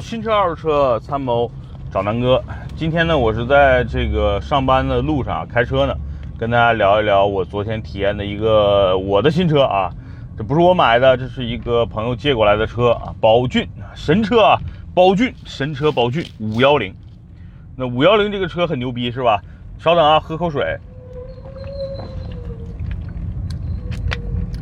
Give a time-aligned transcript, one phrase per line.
[0.00, 1.50] 新车二手车参谋
[1.90, 2.42] 找南哥。
[2.76, 5.94] 今天呢，我是在这个上班的路上开车呢，
[6.38, 9.90] 跟大家聊一聊我昨天体验的一个我的新车啊。
[10.36, 14.58] 这不是我买的，这是一个朋友借过来的车啊，宝骏神车啊，
[14.94, 16.94] 宝骏神车宝骏五幺零。
[17.74, 19.40] 那五幺零这个车很牛逼是吧？
[19.78, 20.78] 稍等啊，喝口水。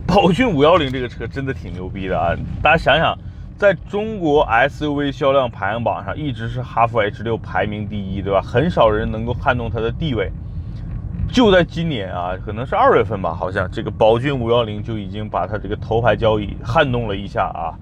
[0.06, 2.36] 宝骏五幺零这个车真的挺牛逼的啊！
[2.62, 3.18] 大家想想。
[3.56, 8.42] 在中国 SUV 销量排行榜上，一直是哈弗 H 六排名第一，对吧？
[8.42, 10.30] 很少人能够撼动它的地位。
[11.32, 17.74] 就在今年啊，可能是二月份吧，好像这个宝骏五幺零就已经把它这个头牌交椅撼动了一下啊。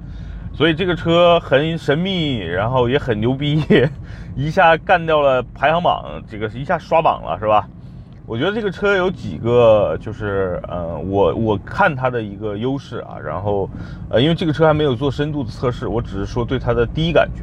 [0.55, 3.65] 所以这个车很神秘，然后也很牛逼，
[4.37, 7.67] 一下干掉了排行榜，这个是一下刷榜了，是吧？
[8.25, 13.69] 我觉得这个车有几个，就是呃，我我看它的一个优势啊，然后
[14.09, 17.43] 呃，因为这个车还没有做深度的测试，我只是说对它的第一感觉。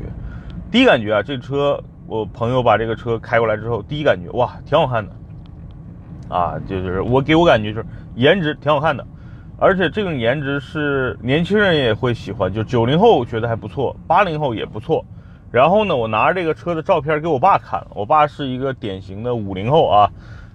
[0.72, 5.12] 第一感觉啊，这车我朋友把这个车开过来之后，第一感觉哇，挺好看的
[6.34, 7.86] 啊，就是我给我感觉就是
[8.16, 9.06] 颜值挺好看的，
[9.58, 15.04] 而且这种颜值是年轻人也会喜欢，就九零后觉得还不错，八零后也不错。
[15.52, 20.10] 然后呢，我拿着这个车的照片给我爸看，我爸是一个典型的五零后啊。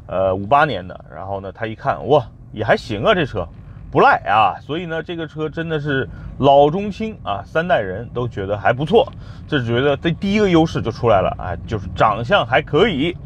[0.06, 3.48] 呃，五八年的，然后呢，他一看，哇，也还行啊，这车
[3.90, 9.10] 不赖啊，所以呢，这个车真的是老中青啊，三代人都觉得还不错，
[9.48, 13.16] 这觉得这第一个优势就出来了啊，就是长相还可以。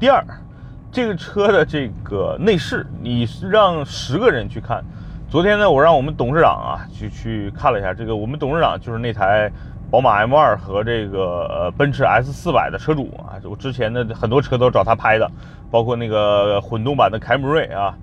[0.00, 0.24] 第二，
[0.90, 4.82] 这个车的这个内饰，你让十个人去看，
[5.28, 9.50] 昨天呢，我让我们董事长啊去去看了一下，这个我们董事长就是那台。
[9.90, 15.30] 宝马 M2 和这个呃奔驰 S400 的车主啊，我之前的很多车都找他拍的，
[15.70, 17.94] 包括那个混动版的凯美瑞啊，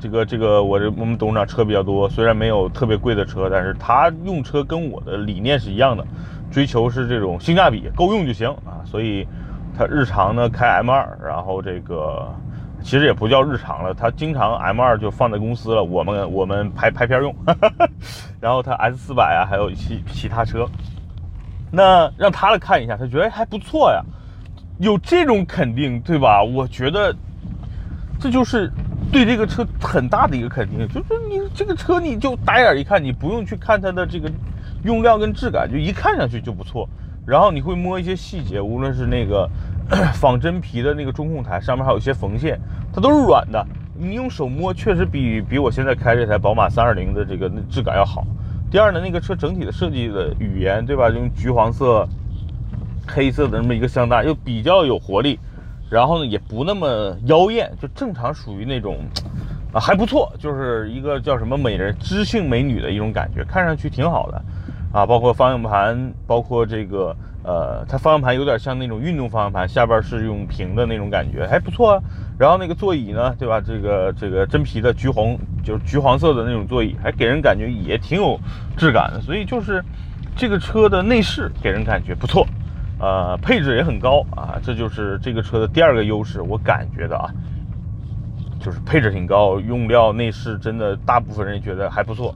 [0.00, 6.04] 这个这个我这我们董事长车比较多，虽然没有特别贵的车，但是他用车跟我的理念是一样的，
[6.50, 9.24] 追求是这种性价比够用就行啊，所以
[9.76, 12.28] 他日常呢开 M2，然后这个
[12.82, 17.32] 其实也不叫日常了，他经常 M2 就放在公司了，我们我们拍拍片用，
[18.40, 20.66] 然后他 S400 啊，还有其其他车。
[21.70, 24.02] 那让他来看一下，他觉得还不错呀，
[24.78, 26.42] 有这种肯定，对吧？
[26.42, 27.14] 我觉得
[28.18, 28.70] 这就是
[29.12, 34.30] 对这个车很大的一个肯定，就是你这个车你就打眼一看，你不用去看它的这个
[34.84, 36.88] 用料跟质感，就一看上去就不错。
[37.26, 39.46] 然后你会摸一些细节，无论是那个
[40.14, 42.58] 仿真皮的那个中控台上面还有一些缝线，
[42.90, 43.62] 它都是软的，
[43.94, 48.24] 你用手摸确实比比我现在开这台宝马三二零的这个质感要好。
[48.70, 51.08] 第二呢，那个车整体的设计的语言，对吧？
[51.08, 52.06] 用橘黄色、
[53.06, 55.38] 黑色的这么一个箱搭，又比较有活力，
[55.88, 58.98] 然后呢，也不那么妖艳，就正常属于那种
[59.72, 64.42] 啊还不错，就是一个叫什么美人、知性美女的一种感觉，看上去挺好的
[64.92, 65.06] 啊。
[65.06, 72.02] 包括方向盘，包括这个呃，它方向盘有点像那种运动方向盘，下边是用平的那种感觉，还不错啊。
[72.38, 73.60] 然后那个座椅呢，对吧？
[73.60, 78.38] 这个这个真皮的橘红，就是橘黄色的那种座椅，还给人感觉也挺有
[78.76, 79.20] 质感的。
[79.20, 79.82] 所以就是
[80.36, 82.46] 这个车的内饰给人感觉不错，
[83.00, 84.58] 呃，配置也很高啊。
[84.62, 87.30] 这就是这个车的第二个优势，我感觉的啊，
[88.60, 92.34] 就是配置挺高，用料内饰真的大部分人觉得还不错。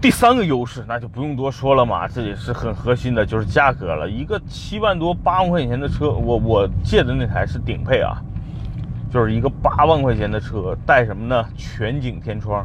[0.00, 4.08] 第三个优势那就不用多说了嘛，这也是很核心的，就是价格了。
[4.08, 8.22] 一个七万多八万块钱的车，我我借的那台是顶配啊。
[9.10, 11.42] 就是一个八万块钱的车，带什么呢？
[11.56, 12.62] 全景天窗，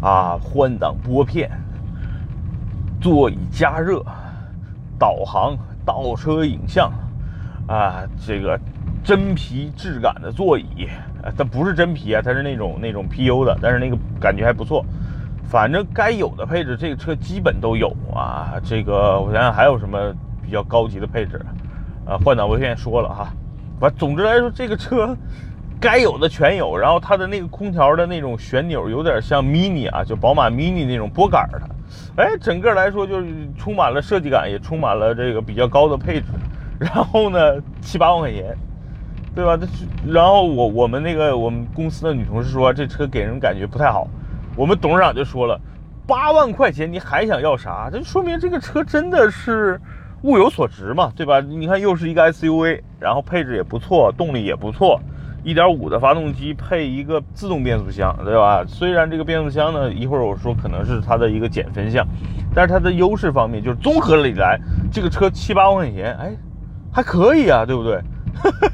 [0.00, 1.50] 啊，换挡拨片，
[3.00, 4.00] 座椅加热，
[4.96, 6.92] 导航，倒车影像，
[7.66, 8.56] 啊，这个
[9.02, 10.88] 真皮质感的座椅，
[11.36, 14.86] 它不是真皮啊，它是那种那种 PU 的，但是那个感觉还不错。
[15.48, 18.54] 反正该有的配置，这个车基本都有啊。
[18.64, 20.12] 这个我想想还有什么
[20.42, 21.40] 比较高级的配置？
[22.06, 23.28] 啊，换挡拨片说了哈，
[23.80, 25.16] 反总之来说，这个车。
[25.80, 31.60] 该有的全有，然后它的那个空调的那种旋钮有点像 mini 啊，就宝马 mini 那种拨杆的，
[32.16, 33.26] 哎，整个来说就是
[33.58, 36.26] 充满了设计感，也充满了这个比较高的配置。
[36.78, 37.38] 然后呢，
[37.82, 38.56] 七八万块钱，
[39.34, 39.58] 对吧？
[40.06, 44.08] 然后我我们那个我们公司的女同事说这车给人感觉不太好，
[44.56, 45.60] 我们董事长就说了，
[46.06, 47.88] 八万块钱你还想要啥？
[47.92, 49.80] 这说明这个车真的是
[50.22, 51.40] 物有所值嘛，对吧？
[51.40, 55.00] 你看又是一个 SUV，然后配置也不错，动力也不错。
[55.42, 58.64] 一点五的发动机配一个自动变速箱，对吧？
[58.66, 62.06] 虽然这个变速箱呢，一会儿我说可能是它的一个减分项，
[62.54, 64.58] 但是它的优势方面就是综合了起来，
[64.90, 66.32] 这个车七八万块钱，哎，
[66.90, 68.00] 还可以啊，对不对？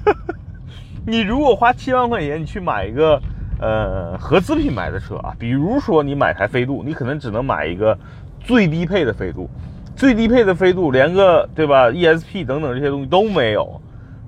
[1.05, 3.21] 你如果花七万块钱，你去买一个
[3.61, 7.97] 呃合资品牌的车啊，比如说你买台飞度，你可能只能买一个
[8.41, 9.49] 最低配的飞度，
[9.95, 13.81] 最低配的飞度连个对吧？ESP 等等这些东西都没有。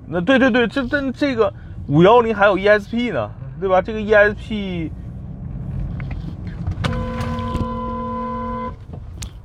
[0.07, 1.51] 那对对对，这这这个
[1.87, 3.81] 五幺零还有 ESP 呢，对吧？
[3.81, 4.91] 这个 ESP，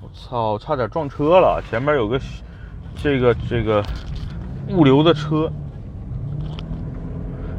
[0.03, 2.21] 我操，差点撞车了，前面有个
[3.03, 3.83] 这个这个
[4.69, 5.51] 物流的车。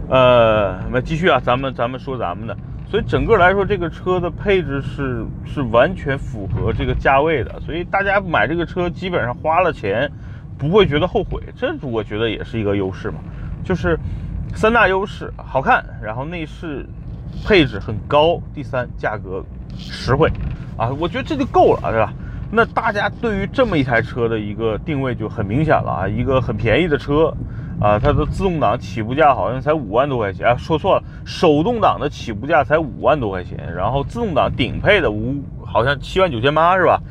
[0.09, 2.57] 呃，那继续啊，咱们咱们说咱们的。
[2.89, 10.11] 所以整个来说，这个车的配置是是完全符合这个价位的，所以大家买这个车基本上花了钱，
[10.57, 13.19] 不会觉得后悔，这我觉得也是一个优势嘛，
[13.63, 13.95] 就是
[14.55, 16.83] 三大优势：好看，然后内饰
[17.45, 19.45] 配置很高，第三价格
[19.77, 20.27] 实惠，
[20.75, 22.11] 啊，我觉得这就够了，对吧？
[22.51, 27.31] 那大家对于这么一台车的一个定位就很明显了啊，一个很便宜的车。
[27.79, 35.35] 啊，它的自动挡起步价好像才五万多块钱啊，说错了，手动挡的起步价才五万多块钱，然后自动挡顶配的五
[35.65, 37.01] 好像七万九千八是吧？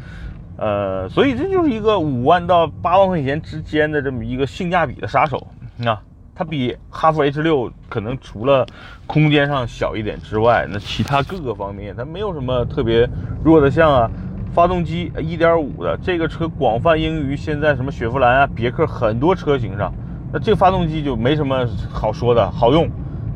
[0.57, 5.47] 呃，所以这就是一个五万到八万块钱之间的这么一个性价比的杀手
[5.87, 6.03] 啊。
[6.35, 8.67] 它比哈弗 H 六可能除了
[9.07, 13.09] 空间上小一点之外，那其他各个方面它没有什么特别
[13.43, 14.11] 弱的项啊。
[14.55, 19.93] 发动机一点五的这个车广泛应用于现在什么雪佛兰啊、别克很多车型上。
[20.31, 22.87] 那这个发动机就没什么好说的，好用，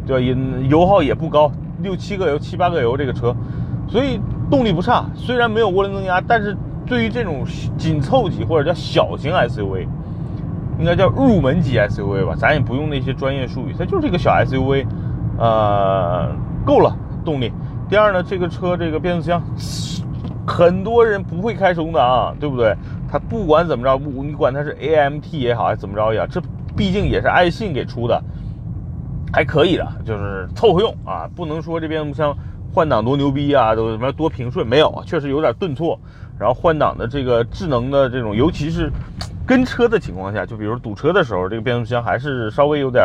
[0.06, 0.20] 对吧？
[0.20, 1.50] 也油耗也不高，
[1.80, 3.34] 六七个油、七八个油这个车，
[3.88, 5.06] 所以动力不差。
[5.14, 6.54] 虽然没有涡轮增压，但是
[6.84, 7.46] 对于这种
[7.78, 9.86] 紧凑级或者叫小型 SUV，
[10.78, 14.84] 应该叫入门级 SUV 吧，咱也不用那些专业术语，它就是一个小 SUV，
[15.38, 16.28] 呃，
[16.66, 17.50] 够了动力。
[17.88, 19.42] 第二呢，这个车这个变速箱，
[20.46, 22.76] 很多人不会开手动挡，对不对？
[23.10, 26.38] 它不管怎么着，你管它是 AMT 也好，还是怎么着也好，这。
[26.76, 28.22] 毕竟也是爱信给出的，
[29.32, 32.36] 还可以的，就是凑合用啊，不能说这变速箱
[32.72, 35.98] 换挡多牛逼啊，都什么多平顺，没有，确实有点顿挫。
[36.38, 38.90] 然后换挡的这个智能的这种，尤其是
[39.46, 43.04] 跟车的情况下，就比如堵车的时候，这个变速箱还是稍微有点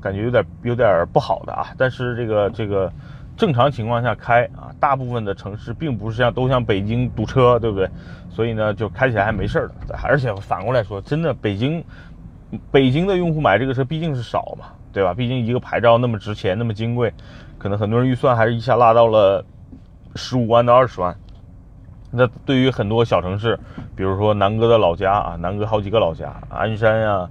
[0.00, 1.68] 感觉有点有点不好的啊。
[1.78, 2.92] 但是这个这个
[3.36, 7.88] 正常情况下开啊，大部分的城市并不是像都像北京堵车，对不对？
[8.28, 9.96] 所以呢，就开起来还没事儿的。
[10.02, 11.82] 而且反过来说，真的北京。
[12.70, 15.12] 北京的用户买这个车毕竟是少嘛，对吧？
[15.12, 17.12] 毕竟一个牌照那么值钱，那么金贵，
[17.58, 19.44] 可能很多人预算还是一下拉到了
[20.14, 21.16] 十五万到二十万。
[22.12, 23.58] 那对于很多小城市，
[23.96, 27.28] 比如说南哥的老家啊，南哥好几个老家，鞍山啊、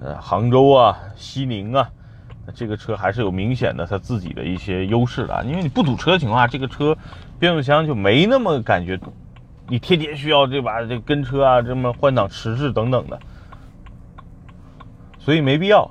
[0.00, 1.88] 呃杭州啊、西宁啊，
[2.54, 5.44] 这个车还是有明显的它自己的一些优势的。
[5.44, 6.96] 因为你不堵车的情况下，这个车
[7.38, 8.98] 变速箱就没那么感觉，
[9.68, 10.82] 你天天需要对吧？
[10.82, 13.20] 这跟车啊，这么换挡迟滞等等的。
[15.24, 15.90] 所以没必要，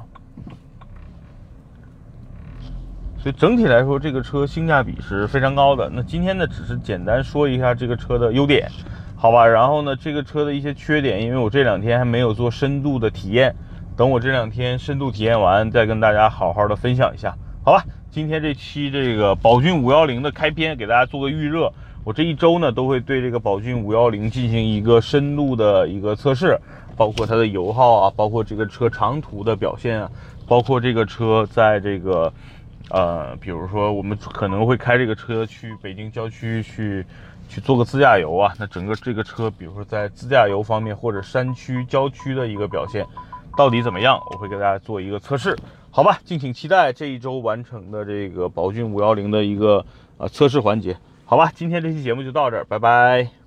[3.18, 5.90] 所以整体来说，这个车性价比是非常高的。
[5.92, 8.70] 那今天呢，只是简单说一下这个车的优点，
[9.16, 9.48] 好吧？
[9.48, 13.56] 然后呢，这个车的一些缺点，因为我这两天还没有做深度的体验，
[13.98, 17.36] 等我这两天深度体验完，再跟大家好好的分享一下，
[17.66, 17.84] 好吧？
[18.12, 21.74] 今天这期这个宝骏五幺零的开篇，给大家做个预热。
[22.04, 26.60] 我这一周呢，都会对这个宝骏五幺零进行一个深度的一个测试。
[26.96, 30.12] 包括它的油耗啊，包括这个车长途的表现啊，
[30.48, 32.32] 包括这个车在这个，
[32.92, 37.04] 呃，比如说我们可能会开这个车去北京郊区去
[37.50, 43.04] 去做个自驾游啊，那整个这个车，比如说在自驾游方面或者山区郊区的一个表现，
[43.58, 44.22] 到底怎么样？
[44.30, 45.58] 我会给大家做一个测试，
[45.90, 46.20] 好吧？
[46.24, 49.84] 敬请期待这一周完成的这个宝骏五幺零的一个
[50.18, 50.96] 呃测试环节，
[51.34, 51.52] 好吧？
[51.56, 53.43] 今天这期节目就到这儿，拜拜。